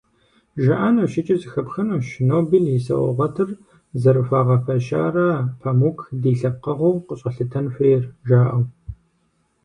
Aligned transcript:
ЖаӀэнущ, 0.63 1.13
икӀи 1.19 1.35
зэхэпхынущ, 1.41 2.07
Нобель 2.27 2.69
и 2.77 2.79
саугъэтыр 2.85 3.49
зэрыхуагъэфэщара 4.01 5.27
Памук 5.61 5.97
ди 6.21 6.31
лъэпкъэгъуу 6.39 7.03
къыщӀэтлъытэн 7.07 7.65
хуейр, 7.73 8.03
жаӀэу. 8.27 8.63